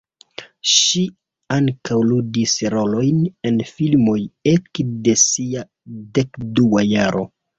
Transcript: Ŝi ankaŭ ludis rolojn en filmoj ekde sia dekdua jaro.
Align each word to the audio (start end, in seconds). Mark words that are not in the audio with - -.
Ŝi 0.69 1.01
ankaŭ 1.55 1.97
ludis 2.11 2.55
rolojn 2.75 3.19
en 3.51 3.61
filmoj 3.73 4.17
ekde 4.55 5.15
sia 5.27 5.65
dekdua 6.19 6.87
jaro. 6.95 7.27